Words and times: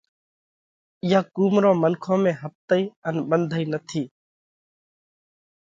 اِيئا 1.03 1.19
قُوم 1.33 1.53
رون 1.63 1.77
منکون 1.81 2.19
۾ 2.29 2.33
ۿپتئِي 2.41 2.83
ان 3.07 3.15
ٻنڌئِي 3.29 3.63
نٿِي 3.71 4.03